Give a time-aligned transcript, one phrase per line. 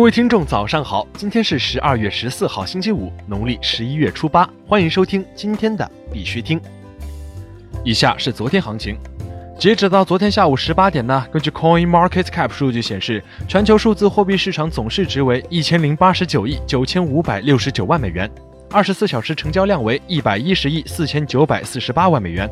[0.00, 1.06] 各位听众，早上好！
[1.12, 4.48] 今天是十二月十四号，星期五，农历十一月初八。
[4.66, 6.58] 欢迎收听今天的必须听。
[7.84, 8.96] 以下是昨天行情，
[9.58, 18.28] 截止到昨天下午十八点呢，根据 Coin Market Cap 数据显示，全球数字货币市场总市值为一千零八十九亿九千五百六十九万美元。
[18.70, 22.50] 二十四小时成交量为一百一十亿四千九百四十八万美元，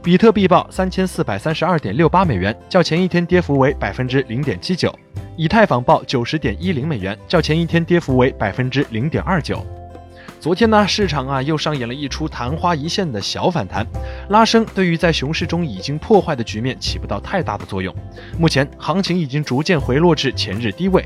[0.00, 4.90] 比特币报三千四百三十二点六八美元，较前一天跌幅为百分之零点七九；
[5.36, 9.66] 以太坊报九十点一零美元，较前一天跌幅为百分之零点二九。
[10.38, 13.84] 昨天呢，市场啊又上演了一出昙花一现的小反弹，
[14.28, 17.92] 拉升对于在熊市中已经破坏的局面起不到太大的作用。
[18.38, 21.04] 目前行情已经逐渐回落至前日低位，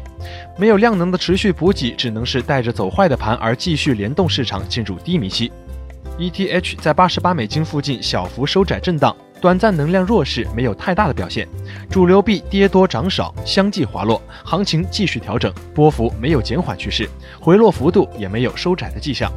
[0.59, 5.51] 没有量能的持续补给，只能是带着走坏的盘而继续联动市场进入低迷期。
[6.19, 9.17] ETH 在八十八美金附近小幅收窄震荡。
[9.41, 11.48] 短暂能量弱势，没有太大的表现。
[11.91, 17.08] 主流币跌多涨少，相继滑落，行情继续调整，波幅没有减缓趋势，
[17.41, 19.33] 回落幅度也没有收窄的迹象。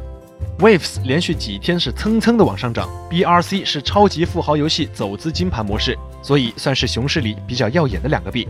[0.58, 8.46] Waves 连续几天是蹭蹭的往上涨，BRC 是超级富豪游戏走资金盘模式，所以算是熊市里比较耀眼的两个币。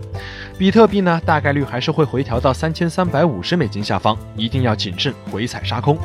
[0.58, 5.98] 比特币呢，大概率还是会回调到三千三百五十美金下方，一定要谨慎回踩杀空。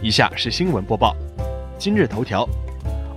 [0.00, 1.14] 以下是新闻播报，
[1.78, 2.48] 今日头条。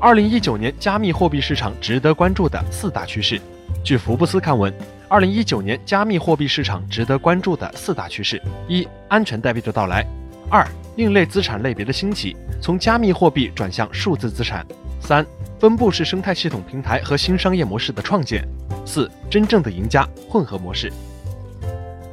[0.01, 3.39] 二零一九年加密货币市场值得关注的四大趋势。
[3.83, 4.73] 据福布斯刊文，
[5.07, 10.03] 二零一九年加密货币市场值得关注的四大趋势：一、安全代币的到来；
[10.49, 14.65] 二、另类资产类别的兴起，从加密货币转向数字资产；
[14.99, 15.23] 三、
[15.59, 18.41] 分布式生态系统平台和新商业模式的创建；
[18.83, 20.91] 四、真正的赢家混合模式。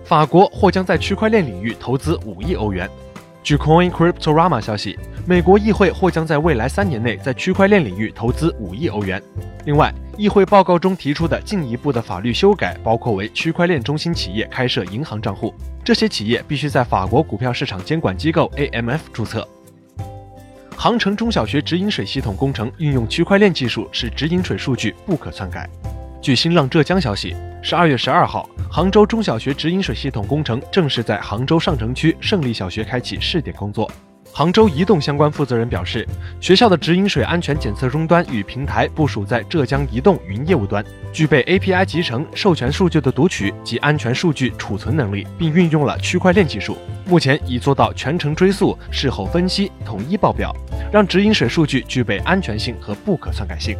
[0.04, 2.86] 法国或将在区块链领域投资五亿欧元。
[3.42, 4.98] 据 Coin Cryptorama 消息。
[5.26, 9.22] 美国议会或将在未来三年内在区块链领域投资五亿欧元。
[9.66, 15.52] 另外，议会报告中提出的进一步的法律修改包括为区块链中心企业开设银行账户，
[15.84, 19.46] 这些企业必须在法国股票市场监管机构 AMF 注册。
[20.74, 25.68] 杭城中小学直饮水系统工程运用区块链技术，使直饮水数据不可篡改。
[26.20, 33.90] 据新浪浙江消息，十二月十二号，杭州中小学直饮水系统工程正式在杭州上城区胜利小学开启试点工作。
[34.32, 36.06] 杭州移动相关负责人表示，
[36.40, 46.76] 学校的直饮水安全检测终端与平台部署在浙江移动云业务端，具备 API 集成、授权数据的读取及安全数据储存能力，并运用了区块链技术。
[47.06, 50.54] 目前已做到全程追溯、事后分析、统一报表，
[50.92, 53.78] 让直饮水数据具备安全性和不可篡改性。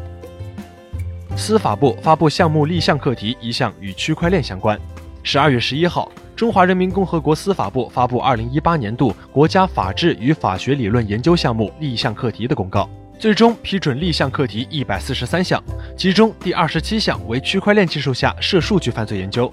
[1.39, 4.79] 司法部发布项目立项课题一项与区块链相关。
[5.23, 6.11] 十二月十一号。
[6.35, 12.89] 中华人民共和国司法部发布二零一八年度国家法治与法学理论研究项目立项课题的公告，
[13.19, 15.61] 最终批准立项课题一百四十三项，
[15.97, 19.53] 其中第二十七项为区块链技术下涉数据犯罪研究。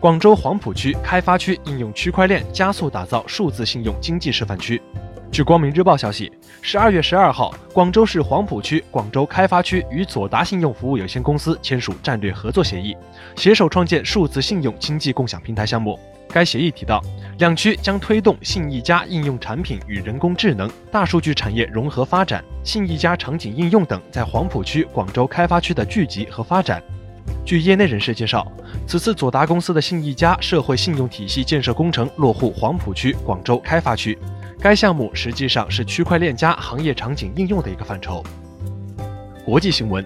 [0.00, 4.80] 广州黄埔区开发区应用区块链加速打造数字信用经济示范区。
[5.30, 12.96] 据光明日报消息，十二月十二号，广州市黄埔区广州开发区与左达信用服务有限公司签署战略合作协议，
[13.36, 15.98] 携手创建数字信用经济共享平台项目。
[16.30, 17.00] 该协议提到，
[17.38, 26.82] 两区将推动信一家应用产品与人工智能、大数据产业融合发展，信一家场景应用等在黄埔区广州开发区的聚集和发展。
[27.44, 28.50] 据业内人士介绍，
[28.86, 34.18] 此次左达公司的信一家社会信用体系建设工程落户黄埔区广州开发区。
[34.60, 38.22] 该项目实际上是区块链加行业场景应用的一个范畴。
[39.44, 40.04] 国际新闻：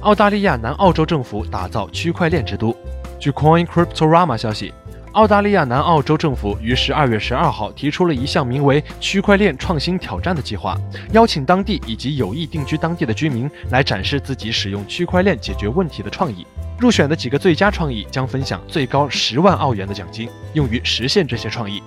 [0.00, 2.74] 澳大利亚南澳洲政府打造区块链之都。
[3.20, 4.72] 据 Coin Cryptorama 消息，
[5.12, 10.74] 澳大利亚南澳洲政府于十二月十二号提出了一项名为“区块链创新挑战”的计划，
[11.12, 16.46] 邀请当地以及有意定居当地的居民来展示自己使用区块链解决问题的创意。
[16.78, 21.80] 入选的几个最佳创意将分享最高十万澳元的奖金，用于实现这些创意。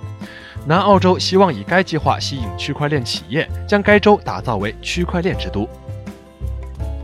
[0.64, 5.68] 南澳洲希望以该计划吸引区块链企业，将该州打造为区块链之都。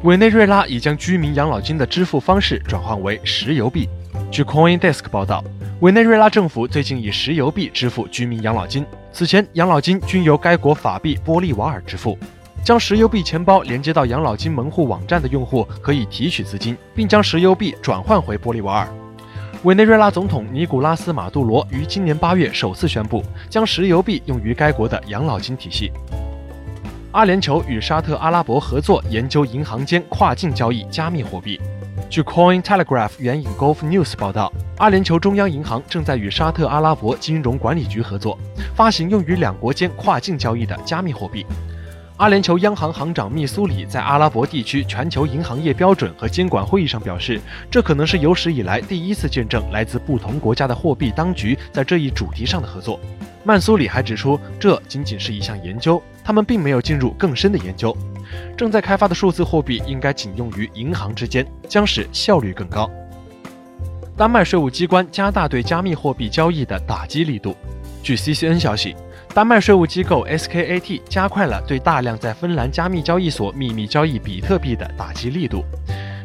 [0.03, 3.89] 委内瑞拉已将居民养老金的支付方式转换为石油币。
[4.31, 5.45] 据 CoinDesk 报道，
[5.81, 12.19] 委内瑞拉政府最近以石油币支付居民养老金，此前养老金均由该国法币玻利瓦尔支付。
[12.65, 19.02] 将石油币钱包连接到养老金门户网站的用户可以提取资金，并将石油币转换回玻利瓦尔。
[19.65, 25.93] 委内瑞拉总统尼古拉斯·马杜罗于今年八月首次宣布将石油币用于该国的养老金体系。
[27.13, 31.61] 阿联酋与沙特阿拉伯合作研究银行间跨境交易加密货币。
[32.11, 38.37] 据 Coin Telegraph 援引 Gulf News 报道，阿联酋中央银行正在与沙特阿拉伯金融管理局合作，
[38.75, 41.47] 发行用于两国间跨境交易的加密货币。
[42.19, 53.01] 阿联酋央行行长密苏里在阿拉伯地区全球银行业标准和监管会议上表示，这可能是有史以来第一次见证来自不同国家的货币当局在这一主题上的合作。
[53.43, 57.97] 曼苏里还指出，这仅仅是一项研究，他们并没有进入更深的研究。
[58.57, 62.89] 正在开发的数字货币应该仅用于银行之间，将使效率更高。
[64.17, 67.57] 丹麦税务机关加大对加密货币交易的打击力度。
[68.01, 68.95] 据 CCN 消息。
[69.35, 75.65] 丹麦税务机构 SKAT 加快了对大量在芬兰加密交易所秘密交易比特币的打击力度。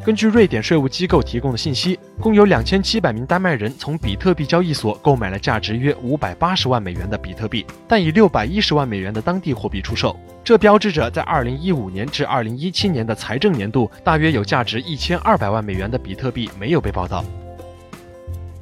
[0.05, 10.17] 根据瑞典税务机构提供的信息，共有两千七百名丹麦人从比特币交易所购买了价值约五百八十万美元的比特币，但以六百一十万美元的当地货币出售。
[10.43, 17.23] 这标志着在二零一五年至二零一七年的财政年度，大约有价值一千二百万美元的比特币没有被报道。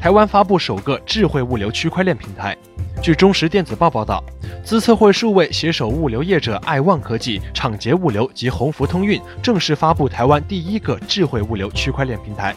[0.06, 2.56] 台湾发布首个智慧物流区块链平台。
[3.02, 4.24] 据中时电子报报道，
[4.64, 12.54] 资策会数位携手物流业者爱旺科技、畅捷物流及鸿福通运，正式发布台湾第一个智慧物流区块链平台。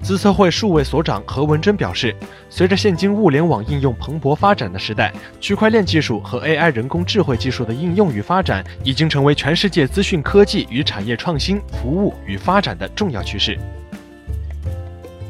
[0.00, 2.14] 资策会数位所长何文珍表示，
[2.48, 13.58] 随着现今物联网应用蓬勃发展的时代，区块链技术和 AI 人工智慧技术的应用与发展，已经成为全世界资讯科技与产业创新、服务与发展的重要趋势。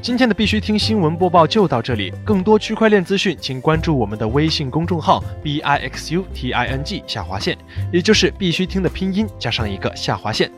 [0.06, 7.58] 今天的必须听新闻播报就到这里，更多区块链资讯，请关注我们的微信公众号 b i x u t i n g 下划线，
[7.92, 10.48] 也就是必须听的拼音加上一个下划线。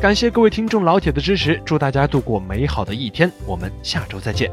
[0.00, 4.48] 感谢各位听众老铁的支持，祝大家度过美好的一天，我们下周再见。